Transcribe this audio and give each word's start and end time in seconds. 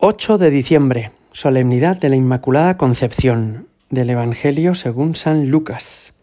8 0.00 0.38
de 0.38 0.50
diciembre, 0.52 1.10
solemnidad 1.32 1.96
de 1.96 2.08
la 2.08 2.14
Inmaculada 2.14 2.76
Concepción 2.76 3.66
del 3.90 4.10
Evangelio 4.10 4.76
según 4.76 5.16
San 5.16 5.50
Lucas. 5.50 6.14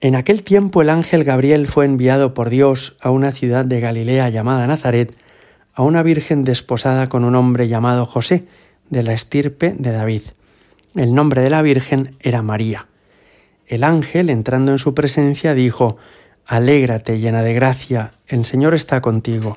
En 0.00 0.14
aquel 0.14 0.44
tiempo 0.44 0.80
el 0.80 0.90
ángel 0.90 1.24
Gabriel 1.24 1.66
fue 1.66 1.86
enviado 1.86 2.32
por 2.32 2.48
Dios 2.48 2.96
a 3.00 3.10
una 3.10 3.32
ciudad 3.32 3.64
de 3.64 3.80
Galilea 3.80 4.28
llamada 4.28 4.68
Nazaret, 4.68 5.12
a 5.74 5.82
una 5.82 6.04
virgen 6.04 6.44
desposada 6.44 7.08
con 7.08 7.24
un 7.24 7.34
hombre 7.34 7.66
llamado 7.66 8.06
José, 8.06 8.46
de 8.90 9.02
la 9.02 9.12
estirpe 9.12 9.74
de 9.76 9.90
David. 9.90 10.22
El 10.94 11.16
nombre 11.16 11.42
de 11.42 11.50
la 11.50 11.62
virgen 11.62 12.14
era 12.20 12.42
María. 12.42 12.86
El 13.66 13.82
ángel, 13.82 14.30
entrando 14.30 14.70
en 14.70 14.78
su 14.78 14.94
presencia, 14.94 15.54
dijo, 15.54 15.96
Alégrate 16.46 17.18
llena 17.18 17.42
de 17.42 17.54
gracia, 17.54 18.12
el 18.28 18.44
Señor 18.44 18.74
está 18.74 19.00
contigo. 19.00 19.56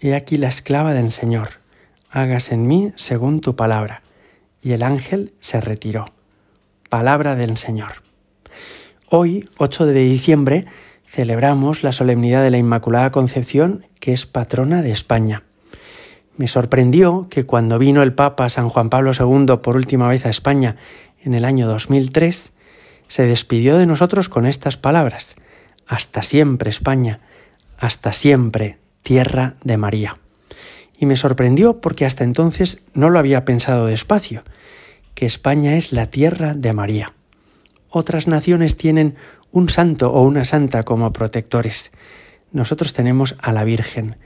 He 0.00 0.14
aquí 0.14 0.36
la 0.36 0.48
esclava 0.48 0.92
del 0.92 1.12
Señor, 1.12 1.60
hágase 2.10 2.54
en 2.54 2.66
mí 2.66 2.92
según 2.96 3.40
tu 3.40 3.56
palabra. 3.56 4.02
Y 4.62 4.72
el 4.72 4.82
ángel 4.82 5.34
se 5.40 5.60
retiró. 5.60 6.06
Palabra 6.88 7.36
del 7.36 7.56
Señor. 7.56 8.02
Hoy, 9.10 9.48
8 9.58 9.86
de 9.86 9.94
diciembre, 9.94 10.66
celebramos 11.06 11.82
la 11.82 11.92
solemnidad 11.92 12.42
de 12.42 12.50
la 12.50 12.58
Inmaculada 12.58 13.10
Concepción, 13.10 13.84
que 14.00 14.12
es 14.12 14.26
patrona 14.26 14.82
de 14.82 14.90
España. 14.90 15.42
Me 16.36 16.48
sorprendió 16.48 17.28
que 17.30 17.44
cuando 17.44 17.78
vino 17.78 18.02
el 18.02 18.14
Papa 18.14 18.48
San 18.48 18.68
Juan 18.68 18.90
Pablo 18.90 19.12
II 19.18 19.58
por 19.62 19.76
última 19.76 20.08
vez 20.08 20.26
a 20.26 20.30
España 20.30 20.76
en 21.22 21.34
el 21.34 21.44
año 21.44 21.66
2003, 21.68 22.52
se 23.08 23.26
despidió 23.26 23.78
de 23.78 23.86
nosotros 23.86 24.28
con 24.28 24.46
estas 24.46 24.76
palabras. 24.76 25.36
Hasta 25.86 26.22
siempre 26.22 26.70
España, 26.70 27.20
hasta 27.78 28.12
siempre 28.12 28.78
tierra 29.04 29.54
de 29.62 29.76
María. 29.76 30.18
Y 30.98 31.06
me 31.06 31.14
sorprendió 31.14 31.80
porque 31.80 32.06
hasta 32.06 32.24
entonces 32.24 32.78
no 32.94 33.10
lo 33.10 33.20
había 33.20 33.44
pensado 33.44 33.86
despacio, 33.86 34.42
que 35.14 35.26
España 35.26 35.76
es 35.76 35.92
la 35.92 36.06
tierra 36.06 36.54
de 36.54 36.72
María. 36.72 37.12
Otras 37.90 38.26
naciones 38.26 38.76
tienen 38.76 39.14
un 39.52 39.68
santo 39.68 40.12
o 40.12 40.22
una 40.22 40.44
santa 40.44 40.82
como 40.82 41.12
protectores. 41.12 41.92
Nosotros 42.50 42.92
tenemos 42.92 43.36
a 43.40 43.52
la 43.52 43.62
Virgen. 43.62 44.16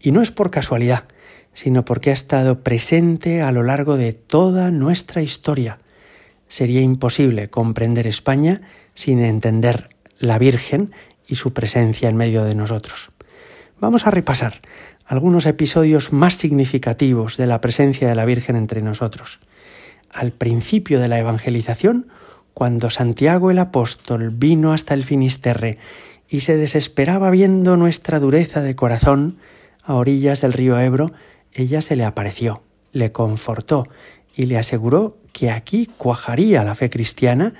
Y 0.00 0.12
no 0.12 0.22
es 0.22 0.30
por 0.30 0.50
casualidad, 0.50 1.04
sino 1.52 1.84
porque 1.84 2.10
ha 2.10 2.14
estado 2.14 2.62
presente 2.62 3.42
a 3.42 3.52
lo 3.52 3.62
largo 3.62 3.98
de 3.98 4.12
toda 4.14 4.70
nuestra 4.70 5.20
historia. 5.20 5.80
Sería 6.48 6.80
imposible 6.80 7.50
comprender 7.50 8.06
España 8.06 8.62
sin 8.94 9.22
entender 9.22 9.90
la 10.20 10.38
Virgen 10.38 10.92
y 11.26 11.34
su 11.34 11.52
presencia 11.52 12.08
en 12.08 12.16
medio 12.16 12.44
de 12.44 12.54
nosotros. 12.54 13.10
Vamos 13.80 14.06
a 14.06 14.10
repasar 14.10 14.60
algunos 15.06 15.46
episodios 15.46 16.12
más 16.12 16.34
significativos 16.34 17.38
de 17.38 17.46
la 17.46 17.62
presencia 17.62 18.06
de 18.06 18.14
la 18.14 18.26
Virgen 18.26 18.54
entre 18.56 18.82
nosotros. 18.82 19.40
Al 20.12 20.32
principio 20.32 21.00
de 21.00 21.08
la 21.08 21.18
evangelización, 21.18 22.08
cuando 22.52 22.90
Santiago 22.90 23.50
el 23.50 23.58
apóstol 23.58 24.32
vino 24.32 24.74
hasta 24.74 24.92
el 24.92 25.04
Finisterre 25.04 25.78
y 26.28 26.40
se 26.40 26.58
desesperaba 26.58 27.30
viendo 27.30 27.78
nuestra 27.78 28.20
dureza 28.20 28.60
de 28.60 28.76
corazón 28.76 29.38
a 29.82 29.94
orillas 29.94 30.42
del 30.42 30.52
río 30.52 30.78
Ebro, 30.78 31.12
ella 31.54 31.80
se 31.80 31.96
le 31.96 32.04
apareció, 32.04 32.62
le 32.92 33.12
confortó 33.12 33.88
y 34.36 34.44
le 34.44 34.58
aseguró 34.58 35.16
que 35.32 35.50
aquí 35.50 35.88
cuajaría 35.96 36.64
la 36.64 36.74
fe 36.74 36.90
cristiana 36.90 37.54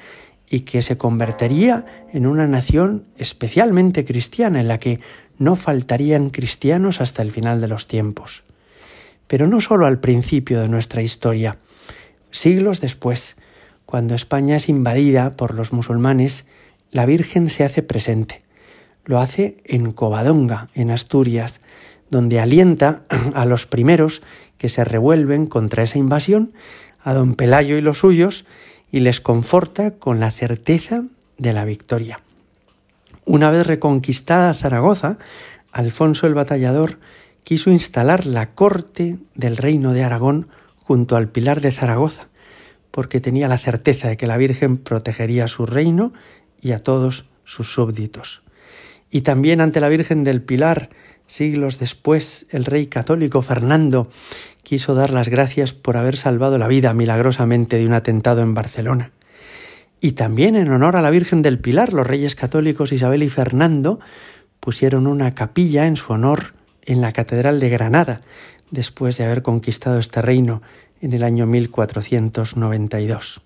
y 0.51 0.61
que 0.61 0.83
se 0.83 0.99
convertiría 0.99 1.87
en 2.13 2.27
una 2.27 2.47
nación 2.47 3.07
especialmente 3.17 4.05
cristiana 4.05 4.61
en 4.61 4.69
la 4.69 4.79
que 4.79 5.01
no 5.41 5.57
faltarían 5.57 6.29
cristianos 6.29 7.01
hasta 7.01 7.23
el 7.23 7.33
final 7.33 7.63
de 7.63 7.67
los 7.67 7.89
tiempos. 7.89 8.45
Pero 9.27 9.49
no 9.49 9.63
solo 9.63 9.87
al 9.87 9.99
principio 9.99 10.61
de 10.61 10.69
nuestra 10.69 11.01
historia, 11.01 11.57
siglos 12.31 12.83
después, 12.83 13.37
cuando 13.87 14.15
España 14.15 14.57
es 14.57 14.69
invadida 14.69 15.31
por 15.39 15.55
los 15.55 15.73
musulmanes, 15.73 16.45
la 16.91 17.07
Virgen 17.07 17.49
se 17.49 17.65
hace 17.65 17.83
presente. 17.83 18.43
Lo 19.07 19.19
hace 19.19 19.57
en 19.65 19.93
Covadonga, 19.93 20.69
en 20.75 20.91
Asturias, 20.91 21.63
donde 22.11 22.39
alienta 22.39 23.05
a 23.35 23.47
los 23.47 23.65
primeros 23.65 24.23
que 24.59 24.69
se 24.69 24.85
revuelven 24.85 25.47
contra 25.47 25.85
esa 25.85 25.99
invasión, 25.99 26.53
a 27.03 27.15
don 27.15 27.35
Pelayo 27.35 27.79
y 27.79 27.81
los 27.81 28.01
suyos, 28.01 28.45
y 28.93 29.01
les 29.01 29.23
conforta 29.23 29.93
con 29.93 30.21
la 30.21 30.33
certeza 30.33 31.05
de 31.39 31.55
la 31.55 31.65
victoria. 31.65 32.21
Una 33.33 33.53
vez 33.53 33.65
reconquistada 33.65 34.53
Zaragoza, 34.55 35.19
Alfonso 35.71 36.27
el 36.27 36.35
Batallador 36.35 36.99
quiso 37.45 37.71
instalar 37.71 38.27
la 38.27 38.55
corte 38.57 39.19
del 39.37 39.57
reino 39.57 39.93
de 39.93 40.03
Aragón 40.03 40.49
junto 40.79 41.15
al 41.15 41.29
Pilar 41.29 41.61
de 41.61 41.71
Zaragoza, 41.71 42.27
porque 42.91 43.21
tenía 43.21 43.47
la 43.47 43.59
certeza 43.59 44.09
de 44.09 44.17
que 44.17 44.27
la 44.27 44.37
Virgen 44.37 44.79
protegería 44.79 45.47
su 45.47 45.65
reino 45.65 46.13
y 46.61 46.73
a 46.73 46.81
todos 46.81 47.27
sus 47.45 47.73
súbditos. 47.73 48.43
Y 49.13 49.21
también 49.21 49.61
ante 49.61 49.79
la 49.79 49.89
Virgen 49.89 50.25
del 50.25 50.43
Pilar, 50.43 50.91
siglos 51.29 51.79
después, 51.79 52.47
el 52.51 52.65
rey 52.65 52.89
católico 52.89 53.43
Fernando 53.43 54.11
quiso 54.65 54.97
dar 54.97 55.11
las 55.11 55.29
gracias 55.29 55.73
por 55.73 55.97
haber 55.97 56.17
salvado 56.17 56.59
la 56.59 56.67
vida 56.67 56.93
milagrosamente 56.95 57.77
de 57.77 57.87
un 57.87 57.93
atentado 57.93 58.43
en 58.43 58.55
Barcelona. 58.55 59.13
Y 60.01 60.13
también 60.13 60.57
en 60.57 60.71
honor 60.71 60.97
a 60.97 61.03
la 61.03 61.11
Virgen 61.11 61.43
del 61.43 61.59
Pilar, 61.59 61.93
los 61.93 62.07
reyes 62.07 62.35
católicos 62.35 62.93
Isabel 62.93 63.23
y 63.23 63.29
Fernando 63.29 64.01
pusieron 64.59 65.07
una 65.07 65.35
capilla 65.35 65.87
en 65.87 65.97
su 65.97 66.13
honor 66.13 66.55
en 66.87 67.01
la 67.03 67.13
Catedral 67.13 67.61
de 67.61 67.69
Granada, 67.69 68.23
después 68.71 69.19
de 69.19 69.25
haber 69.25 69.43
conquistado 69.43 69.99
este 69.99 70.23
reino 70.23 70.63
en 71.03 71.13
el 71.13 71.23
año 71.23 71.47
1492. 71.47 73.43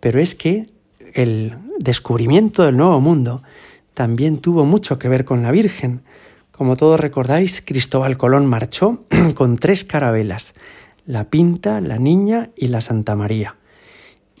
Pero 0.00 0.20
es 0.20 0.34
que 0.34 0.66
el 1.14 1.54
descubrimiento 1.78 2.64
del 2.64 2.76
Nuevo 2.76 3.00
Mundo 3.00 3.42
también 3.94 4.38
tuvo 4.38 4.64
mucho 4.64 4.98
que 4.98 5.08
ver 5.08 5.24
con 5.24 5.42
la 5.42 5.52
Virgen. 5.52 6.02
Como 6.50 6.76
todos 6.76 6.98
recordáis, 6.98 7.62
Cristóbal 7.64 8.16
Colón 8.16 8.46
marchó 8.46 9.04
con 9.34 9.56
tres 9.56 9.84
carabelas, 9.84 10.54
la 11.06 11.30
Pinta, 11.30 11.80
la 11.80 11.98
Niña 11.98 12.50
y 12.56 12.68
la 12.68 12.80
Santa 12.80 13.14
María. 13.14 13.56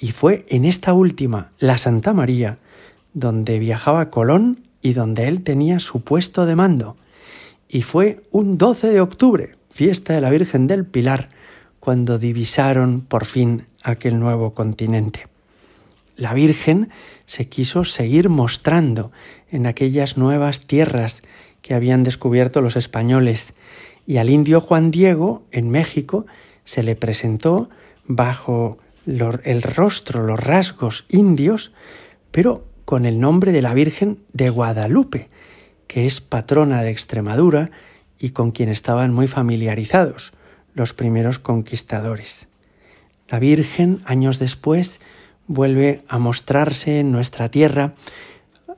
Y 0.00 0.12
fue 0.12 0.46
en 0.48 0.64
esta 0.64 0.94
última, 0.94 1.52
la 1.58 1.76
Santa 1.76 2.14
María, 2.14 2.58
donde 3.12 3.58
viajaba 3.58 4.10
Colón 4.10 4.64
y 4.80 4.94
donde 4.94 5.28
él 5.28 5.42
tenía 5.42 5.78
su 5.78 6.00
puesto 6.02 6.46
de 6.46 6.56
mando. 6.56 6.96
Y 7.68 7.82
fue 7.82 8.22
un 8.30 8.56
12 8.56 8.88
de 8.88 9.00
octubre, 9.02 9.56
fiesta 9.70 10.14
de 10.14 10.22
la 10.22 10.30
Virgen 10.30 10.66
del 10.66 10.86
Pilar, 10.86 11.28
cuando 11.80 12.18
divisaron 12.18 13.02
por 13.02 13.26
fin 13.26 13.66
aquel 13.82 14.18
nuevo 14.18 14.54
continente. 14.54 15.28
La 16.16 16.32
Virgen 16.32 16.90
se 17.26 17.48
quiso 17.48 17.84
seguir 17.84 18.30
mostrando 18.30 19.12
en 19.50 19.66
aquellas 19.66 20.16
nuevas 20.16 20.66
tierras 20.66 21.22
que 21.60 21.74
habían 21.74 22.04
descubierto 22.04 22.62
los 22.62 22.76
españoles, 22.76 23.52
y 24.06 24.16
al 24.16 24.30
indio 24.30 24.62
Juan 24.62 24.90
Diego, 24.90 25.42
en 25.50 25.70
México, 25.70 26.26
se 26.64 26.82
le 26.82 26.96
presentó 26.96 27.68
bajo 28.06 28.78
el 29.06 29.62
rostro, 29.62 30.24
los 30.24 30.40
rasgos 30.40 31.04
indios, 31.08 31.72
pero 32.30 32.66
con 32.84 33.06
el 33.06 33.20
nombre 33.20 33.52
de 33.52 33.62
la 33.62 33.74
Virgen 33.74 34.18
de 34.32 34.50
Guadalupe, 34.50 35.30
que 35.86 36.06
es 36.06 36.20
patrona 36.20 36.82
de 36.82 36.90
Extremadura 36.90 37.70
y 38.18 38.30
con 38.30 38.50
quien 38.50 38.68
estaban 38.68 39.12
muy 39.12 39.26
familiarizados 39.26 40.32
los 40.74 40.92
primeros 40.92 41.38
conquistadores. 41.38 42.48
La 43.28 43.38
Virgen, 43.38 44.00
años 44.04 44.38
después, 44.38 45.00
vuelve 45.46 46.02
a 46.08 46.18
mostrarse 46.18 47.00
en 47.00 47.12
nuestra 47.12 47.48
tierra, 47.48 47.94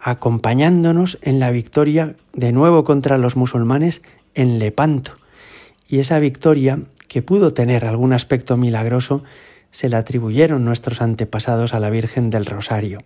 acompañándonos 0.01 1.19
en 1.23 1.39
la 1.39 1.51
victoria 1.51 2.17
de 2.33 2.53
nuevo 2.53 2.85
contra 2.85 3.19
los 3.19 3.37
musulmanes 3.37 4.03
en 4.35 4.59
Lepanto. 4.59 5.17
Y 5.89 5.99
esa 5.99 6.19
victoria, 6.19 6.81
que 7.09 7.23
pudo 7.23 7.53
tener 7.53 7.85
algún 7.85 8.13
aspecto 8.13 8.57
milagroso, 8.57 9.23
se 9.73 9.89
la 9.89 9.99
atribuyeron 9.99 10.65
nuestros 10.65 11.03
antepasados 11.03 11.75
a 11.75 11.81
la 11.81 11.91
Virgen 11.91 12.31
del 12.31 12.47
Rosario. 12.47 13.01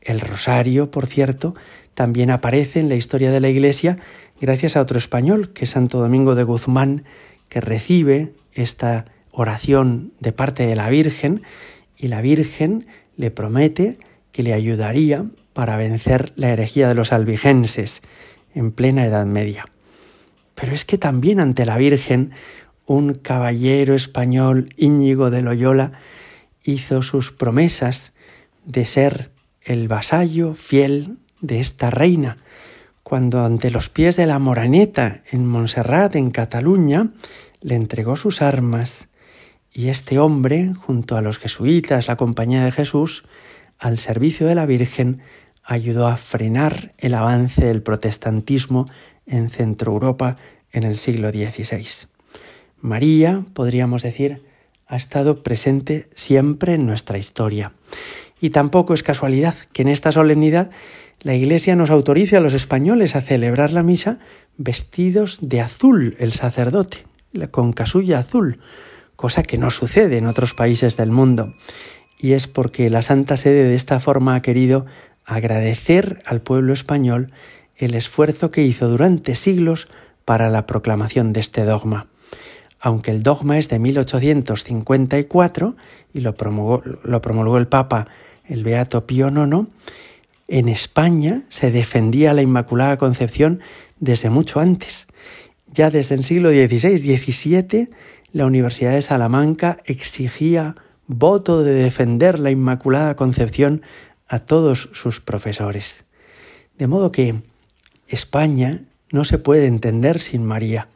El 0.00 0.20
Rosario, 0.20 0.90
por 0.90 1.06
cierto, 1.06 1.54
también 1.94 2.30
aparece 2.30 2.80
en 2.80 2.88
la 2.88 2.96
historia 2.96 3.30
de 3.30 3.40
la 3.40 3.48
Iglesia 3.48 3.98
gracias 4.40 4.76
a 4.76 4.80
otro 4.80 4.98
español, 4.98 5.52
que 5.52 5.64
es 5.64 5.70
Santo 5.70 6.00
Domingo 6.00 6.34
de 6.34 6.42
Guzmán, 6.42 7.04
que 7.48 7.60
recibe 7.60 8.32
esta 8.52 9.04
oración 9.30 10.12
de 10.18 10.32
parte 10.32 10.66
de 10.66 10.74
la 10.74 10.88
Virgen 10.88 11.42
y 11.96 12.08
la 12.08 12.20
Virgen 12.20 12.86
le 13.16 13.30
promete 13.30 13.98
que 14.32 14.42
le 14.42 14.54
ayudaría 14.54 15.26
para 15.52 15.76
vencer 15.76 16.32
la 16.34 16.48
herejía 16.50 16.88
de 16.88 16.94
los 16.94 17.12
albigenses 17.12 18.02
en 18.54 18.72
plena 18.72 19.06
Edad 19.06 19.26
Media. 19.26 19.66
Pero 20.54 20.72
es 20.72 20.84
que 20.84 20.98
también 20.98 21.40
ante 21.40 21.66
la 21.66 21.76
Virgen 21.76 22.32
un 22.92 23.14
caballero 23.14 23.94
español, 23.94 24.68
Íñigo 24.76 25.30
de 25.30 25.40
Loyola, 25.40 25.92
hizo 26.62 27.00
sus 27.00 27.32
promesas 27.32 28.12
de 28.66 28.84
ser 28.84 29.30
el 29.62 29.88
vasallo 29.88 30.54
fiel 30.54 31.16
de 31.40 31.60
esta 31.60 31.90
reina, 31.90 32.36
cuando 33.02 33.44
ante 33.44 33.70
los 33.70 33.88
pies 33.88 34.16
de 34.16 34.26
la 34.26 34.38
Moraneta 34.38 35.22
en 35.30 35.46
Montserrat, 35.46 36.14
en 36.16 36.30
Cataluña, 36.30 37.12
le 37.62 37.76
entregó 37.76 38.16
sus 38.16 38.42
armas, 38.42 39.08
y 39.72 39.88
este 39.88 40.18
hombre, 40.18 40.74
junto 40.74 41.16
a 41.16 41.22
los 41.22 41.38
jesuitas, 41.38 42.08
la 42.08 42.16
compañía 42.16 42.62
de 42.62 42.72
Jesús, 42.72 43.24
al 43.78 43.98
servicio 43.98 44.46
de 44.46 44.54
la 44.54 44.66
Virgen, 44.66 45.22
ayudó 45.64 46.08
a 46.08 46.16
frenar 46.16 46.92
el 46.98 47.14
avance 47.14 47.64
del 47.64 47.82
protestantismo 47.82 48.84
en 49.24 49.48
Centro 49.48 49.92
Europa 49.92 50.36
en 50.72 50.82
el 50.82 50.98
siglo 50.98 51.30
XVI. 51.30 52.11
María, 52.82 53.44
podríamos 53.54 54.02
decir, 54.02 54.42
ha 54.88 54.96
estado 54.96 55.44
presente 55.44 56.08
siempre 56.16 56.74
en 56.74 56.84
nuestra 56.84 57.16
historia. 57.16 57.72
Y 58.40 58.50
tampoco 58.50 58.92
es 58.92 59.04
casualidad 59.04 59.54
que 59.72 59.82
en 59.82 59.88
esta 59.88 60.10
solemnidad 60.10 60.72
la 61.20 61.34
Iglesia 61.34 61.76
nos 61.76 61.90
autorice 61.90 62.36
a 62.36 62.40
los 62.40 62.54
españoles 62.54 63.14
a 63.14 63.22
celebrar 63.22 63.72
la 63.72 63.84
misa 63.84 64.18
vestidos 64.56 65.38
de 65.40 65.60
azul 65.60 66.16
el 66.18 66.32
sacerdote, 66.32 67.06
con 67.52 67.72
casulla 67.72 68.18
azul, 68.18 68.58
cosa 69.14 69.44
que 69.44 69.58
no 69.58 69.70
sucede 69.70 70.18
en 70.18 70.26
otros 70.26 70.52
países 70.52 70.96
del 70.96 71.12
mundo. 71.12 71.54
Y 72.18 72.32
es 72.32 72.48
porque 72.48 72.90
la 72.90 73.02
Santa 73.02 73.36
Sede 73.36 73.62
de 73.62 73.76
esta 73.76 74.00
forma 74.00 74.34
ha 74.34 74.42
querido 74.42 74.86
agradecer 75.24 76.20
al 76.26 76.40
pueblo 76.40 76.72
español 76.72 77.30
el 77.76 77.94
esfuerzo 77.94 78.50
que 78.50 78.64
hizo 78.64 78.88
durante 78.88 79.36
siglos 79.36 79.86
para 80.24 80.50
la 80.50 80.66
proclamación 80.66 81.32
de 81.32 81.38
este 81.38 81.64
dogma 81.64 82.08
aunque 82.82 83.12
el 83.12 83.22
dogma 83.22 83.58
es 83.58 83.68
de 83.68 83.78
1854 83.78 85.76
y 86.12 86.20
lo 86.20 86.34
promulgó, 86.34 87.56
el 87.56 87.68
Papa 87.68 88.08
el 88.48 88.64
Beato 88.64 89.06
Pío 89.06 89.28
IX, 89.28 89.68
en 90.48 90.68
España 90.68 91.42
se 91.48 91.70
defendía 91.70 92.34
la 92.34 92.42
Inmaculada 92.42 92.98
Concepción 92.98 93.60
desde 94.00 94.30
mucho 94.30 94.58
antes. 94.58 95.06
Ya 95.72 95.90
desde 95.90 96.16
el 96.16 96.24
siglo 96.24 96.50
XVI, 96.50 96.98
XVII, 96.98 97.88
la 98.32 98.46
Universidad 98.46 98.90
de 98.90 99.02
Salamanca 99.02 99.78
exigía 99.84 100.74
voto 101.06 101.62
de 101.62 101.74
defender 101.74 102.40
la 102.40 102.50
Inmaculada 102.50 103.14
Concepción 103.14 103.82
a 104.26 104.40
todos 104.40 104.90
sus 104.92 105.20
profesores. 105.20 106.04
De 106.78 106.88
modo 106.88 107.12
que 107.12 107.36
España 108.08 108.82
no 109.12 109.24
se 109.24 109.38
puede 109.38 109.66
entender 109.66 110.18
sin 110.18 110.44
María 110.44 110.88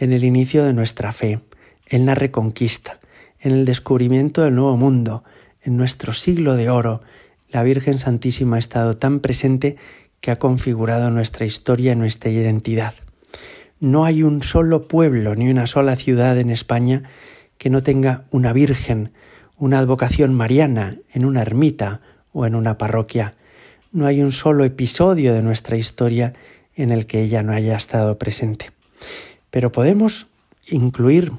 en 0.00 0.14
el 0.14 0.24
inicio 0.24 0.64
de 0.64 0.72
nuestra 0.72 1.12
fe, 1.12 1.40
en 1.86 2.06
la 2.06 2.14
reconquista, 2.14 2.98
en 3.38 3.52
el 3.52 3.66
descubrimiento 3.66 4.42
del 4.42 4.54
nuevo 4.54 4.78
mundo, 4.78 5.24
en 5.62 5.76
nuestro 5.76 6.14
siglo 6.14 6.56
de 6.56 6.70
oro, 6.70 7.02
la 7.50 7.62
Virgen 7.62 7.98
Santísima 7.98 8.56
ha 8.56 8.58
estado 8.58 8.96
tan 8.96 9.20
presente 9.20 9.76
que 10.22 10.30
ha 10.30 10.38
configurado 10.38 11.10
nuestra 11.10 11.44
historia 11.44 11.92
y 11.92 11.96
nuestra 11.96 12.30
identidad. 12.30 12.94
No 13.78 14.06
hay 14.06 14.22
un 14.22 14.42
solo 14.42 14.88
pueblo 14.88 15.34
ni 15.34 15.50
una 15.50 15.66
sola 15.66 15.96
ciudad 15.96 16.38
en 16.38 16.48
España 16.48 17.02
que 17.58 17.68
no 17.68 17.82
tenga 17.82 18.24
una 18.30 18.54
Virgen, 18.54 19.12
una 19.58 19.80
advocación 19.80 20.32
mariana 20.32 20.96
en 21.12 21.26
una 21.26 21.42
ermita 21.42 22.00
o 22.32 22.46
en 22.46 22.54
una 22.54 22.78
parroquia. 22.78 23.34
No 23.92 24.06
hay 24.06 24.22
un 24.22 24.32
solo 24.32 24.64
episodio 24.64 25.34
de 25.34 25.42
nuestra 25.42 25.76
historia 25.76 26.32
en 26.74 26.90
el 26.90 27.04
que 27.04 27.20
ella 27.20 27.42
no 27.42 27.52
haya 27.52 27.76
estado 27.76 28.18
presente. 28.18 28.70
Pero 29.50 29.72
podemos 29.72 30.26
incluir 30.68 31.32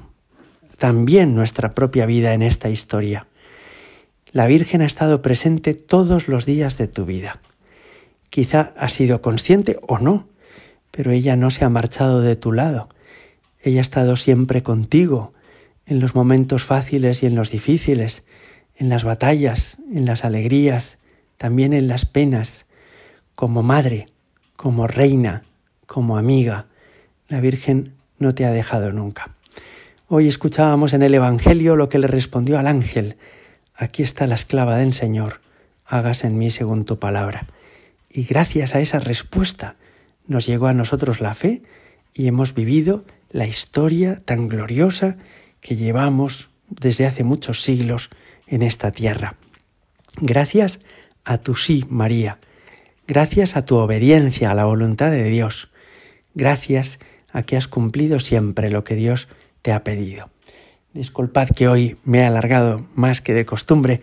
también 0.78 1.34
nuestra 1.34 1.72
propia 1.74 2.06
vida 2.06 2.34
en 2.34 2.42
esta 2.42 2.68
historia. 2.68 3.26
La 4.32 4.46
Virgen 4.46 4.82
ha 4.82 4.86
estado 4.86 5.22
presente 5.22 5.74
todos 5.74 6.28
los 6.28 6.46
días 6.46 6.78
de 6.78 6.88
tu 6.88 7.04
vida. 7.04 7.40
Quizá 8.30 8.72
has 8.76 8.94
sido 8.94 9.20
consciente 9.20 9.78
o 9.86 9.98
no, 9.98 10.26
pero 10.90 11.10
ella 11.10 11.36
no 11.36 11.50
se 11.50 11.64
ha 11.64 11.68
marchado 11.68 12.20
de 12.20 12.34
tu 12.34 12.52
lado. 12.52 12.88
Ella 13.60 13.80
ha 13.80 13.82
estado 13.82 14.16
siempre 14.16 14.62
contigo, 14.62 15.34
en 15.86 16.00
los 16.00 16.14
momentos 16.14 16.64
fáciles 16.64 17.22
y 17.22 17.26
en 17.26 17.34
los 17.34 17.50
difíciles, 17.50 18.22
en 18.76 18.88
las 18.88 19.04
batallas, 19.04 19.76
en 19.92 20.06
las 20.06 20.24
alegrías, 20.24 20.98
también 21.36 21.72
en 21.72 21.88
las 21.88 22.06
penas, 22.06 22.66
como 23.34 23.62
madre, 23.62 24.06
como 24.56 24.86
reina, 24.86 25.42
como 25.86 26.16
amiga. 26.16 26.66
La 27.28 27.40
Virgen 27.40 27.94
no 28.22 28.34
te 28.34 28.46
ha 28.46 28.50
dejado 28.50 28.92
nunca. 28.92 29.34
Hoy 30.08 30.28
escuchábamos 30.28 30.94
en 30.94 31.02
el 31.02 31.12
Evangelio 31.12 31.76
lo 31.76 31.88
que 31.88 31.98
le 31.98 32.06
respondió 32.06 32.58
al 32.58 32.66
ángel. 32.66 33.16
Aquí 33.74 34.02
está 34.02 34.26
la 34.26 34.36
esclava 34.36 34.76
del 34.76 34.94
Señor, 34.94 35.40
hagas 35.84 36.24
en 36.24 36.38
mí 36.38 36.50
según 36.50 36.86
tu 36.86 36.98
palabra. 36.98 37.48
Y 38.08 38.24
gracias 38.24 38.74
a 38.74 38.80
esa 38.80 39.00
respuesta 39.00 39.76
nos 40.26 40.46
llegó 40.46 40.68
a 40.68 40.74
nosotros 40.74 41.20
la 41.20 41.34
fe 41.34 41.62
y 42.14 42.26
hemos 42.28 42.54
vivido 42.54 43.04
la 43.30 43.46
historia 43.46 44.18
tan 44.24 44.48
gloriosa 44.48 45.16
que 45.60 45.76
llevamos 45.76 46.48
desde 46.68 47.06
hace 47.06 47.24
muchos 47.24 47.62
siglos 47.62 48.10
en 48.46 48.62
esta 48.62 48.92
tierra. 48.92 49.36
Gracias 50.20 50.80
a 51.24 51.38
tu 51.38 51.54
sí, 51.54 51.84
María. 51.88 52.38
Gracias 53.08 53.56
a 53.56 53.64
tu 53.64 53.76
obediencia 53.76 54.50
a 54.50 54.54
la 54.54 54.64
voluntad 54.64 55.10
de 55.10 55.24
Dios. 55.24 55.70
Gracias 56.34 56.98
a 57.32 57.42
que 57.42 57.56
has 57.56 57.68
cumplido 57.68 58.20
siempre 58.20 58.70
lo 58.70 58.84
que 58.84 58.94
Dios 58.94 59.28
te 59.62 59.72
ha 59.72 59.84
pedido. 59.84 60.30
Disculpad 60.92 61.48
que 61.48 61.68
hoy 61.68 61.96
me 62.04 62.20
he 62.20 62.24
alargado 62.24 62.86
más 62.94 63.20
que 63.20 63.32
de 63.32 63.46
costumbre, 63.46 64.02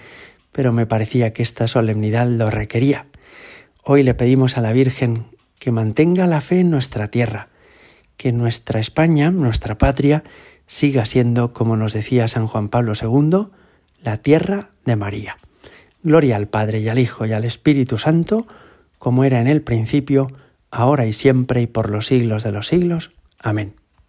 pero 0.52 0.74
me 0.74 0.88
parecía 0.88 1.34
que 1.34 1.44
esta 1.44 1.68
solemnidad 1.68 2.28
lo 2.28 2.50
requería. 2.50 3.06
Hoy 3.84 4.04
le 4.04 4.16
pedimos 4.16 4.58
a 4.58 4.62
la 4.62 4.74
Virgen 4.74 5.26
que 5.60 5.72
mantenga 5.72 6.26
la 6.26 6.42
fe 6.42 6.62
en 6.62 6.72
nuestra 6.72 7.10
tierra, 7.10 7.50
que 8.18 8.32
nuestra 8.32 8.80
España, 8.80 9.30
nuestra 9.30 9.78
patria, 9.78 10.24
siga 10.66 11.06
siendo, 11.06 11.54
como 11.54 11.78
nos 11.78 11.94
decía 11.94 12.28
San 12.28 12.48
Juan 12.48 12.70
Pablo 12.70 12.94
II, 13.00 13.48
la 14.02 14.18
tierra 14.18 14.70
de 14.86 14.96
María. 14.96 15.38
Gloria 16.02 16.38
al 16.38 16.48
Padre 16.48 16.80
y 16.80 16.88
al 16.88 17.00
Hijo 17.00 17.26
y 17.26 17.34
al 17.34 17.44
Espíritu 17.44 17.98
Santo, 17.98 18.48
como 18.98 19.24
era 19.24 19.42
en 19.42 19.48
el 19.48 19.62
principio, 19.62 20.32
ahora 20.72 21.06
y 21.06 21.14
siempre 21.14 21.62
y 21.62 21.68
por 21.68 21.90
los 21.90 22.08
siglos 22.08 22.44
de 22.44 22.52
los 22.52 22.68
siglos. 22.68 23.12
Amén. 23.40 23.76